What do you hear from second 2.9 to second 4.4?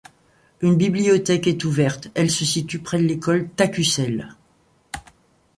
de l'école Tacussel.